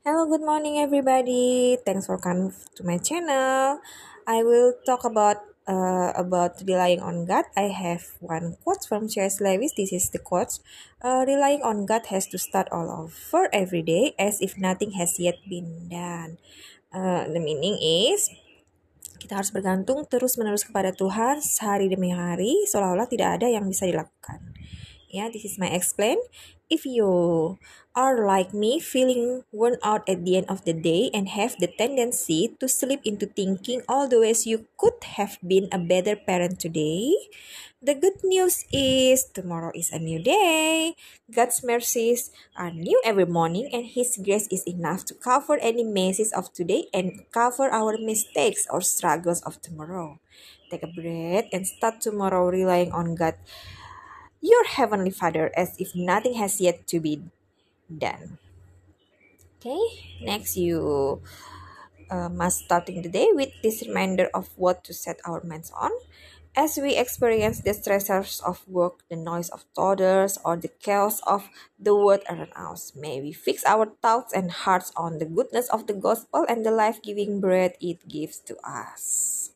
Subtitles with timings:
[0.00, 1.76] Hello, good morning, everybody.
[1.84, 3.84] Thanks for coming to my channel.
[4.24, 7.44] I will talk about uh, about relying on God.
[7.52, 9.44] I have one quote from C.S.
[9.44, 9.76] Lewis.
[9.76, 10.56] This is the quote:
[11.04, 15.20] uh, "Relying on God has to start all over every day, as if nothing has
[15.20, 16.40] yet been done."
[16.88, 18.32] Uh, the meaning is
[19.20, 24.56] kita harus bergantung terus-menerus kepada Tuhan sehari demi hari, seolah-olah tidak ada yang bisa dilakukan.
[25.10, 26.22] Yeah, this is my explain.
[26.70, 27.58] If you
[27.98, 31.66] are like me, feeling worn out at the end of the day and have the
[31.66, 36.62] tendency to slip into thinking all the ways you could have been a better parent
[36.62, 37.10] today,
[37.82, 40.94] the good news is tomorrow is a new day.
[41.26, 46.30] God's mercies are new every morning, and His grace is enough to cover any messes
[46.30, 50.22] of today and cover our mistakes or struggles of tomorrow.
[50.70, 53.34] Take a breath and start tomorrow relying on God
[54.40, 57.22] your heavenly Father as if nothing has yet to be
[57.86, 58.38] done.
[59.60, 59.80] Okay,
[60.22, 61.20] next you
[62.10, 65.90] uh, must starting the day with this reminder of what to set our minds on.
[66.56, 71.48] As we experience the stressors of work, the noise of toddlers, or the chaos of
[71.78, 75.86] the world around us, may we fix our thoughts and hearts on the goodness of
[75.86, 79.49] the gospel and the life giving bread it gives to us.